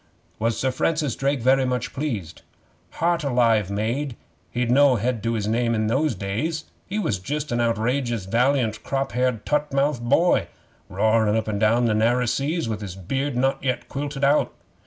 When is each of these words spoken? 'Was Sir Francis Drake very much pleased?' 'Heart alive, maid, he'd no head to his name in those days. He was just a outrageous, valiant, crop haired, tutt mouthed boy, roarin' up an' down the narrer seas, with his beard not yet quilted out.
'Was 0.39 0.59
Sir 0.59 0.71
Francis 0.71 1.15
Drake 1.15 1.41
very 1.41 1.63
much 1.63 1.93
pleased?' 1.93 2.41
'Heart 2.93 3.23
alive, 3.23 3.69
maid, 3.69 4.15
he'd 4.49 4.71
no 4.71 4.95
head 4.95 5.21
to 5.21 5.33
his 5.35 5.47
name 5.47 5.75
in 5.75 5.85
those 5.85 6.15
days. 6.15 6.65
He 6.87 6.97
was 6.97 7.19
just 7.19 7.51
a 7.51 7.59
outrageous, 7.59 8.25
valiant, 8.25 8.81
crop 8.81 9.11
haired, 9.11 9.45
tutt 9.45 9.71
mouthed 9.71 10.03
boy, 10.09 10.47
roarin' 10.89 11.35
up 11.37 11.47
an' 11.47 11.59
down 11.59 11.85
the 11.85 11.93
narrer 11.93 12.25
seas, 12.25 12.67
with 12.67 12.81
his 12.81 12.95
beard 12.95 13.35
not 13.35 13.63
yet 13.63 13.87
quilted 13.89 14.23
out. 14.23 14.51